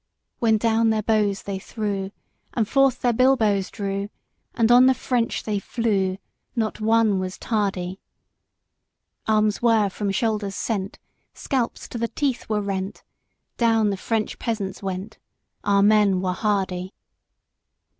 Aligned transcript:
VII. 0.01 0.35
When 0.39 0.57
down 0.57 0.89
their 0.89 1.03
bows 1.03 1.43
they 1.43 1.59
threw 1.59 2.11
And 2.55 2.67
forth 2.67 3.01
their 3.01 3.13
bilbos 3.13 3.69
drew, 3.69 4.09
And 4.55 4.71
on 4.71 4.87
the 4.87 4.95
French 4.95 5.43
they 5.43 5.59
flew, 5.59 6.17
Not 6.55 6.81
one 6.81 7.19
was 7.19 7.37
tardy; 7.37 7.99
Arms 9.27 9.61
were 9.61 9.89
from 9.89 10.09
shoulders 10.09 10.55
sent, 10.55 10.97
Scalps 11.35 11.87
to 11.89 11.99
the 11.99 12.07
teeth 12.07 12.49
were 12.49 12.61
rent, 12.61 13.03
Down 13.57 13.91
the 13.91 13.95
French 13.95 14.39
peasants 14.39 14.81
went 14.81 15.19
Our 15.63 15.83
men 15.83 16.19
were 16.19 16.33
hardy. 16.33 16.95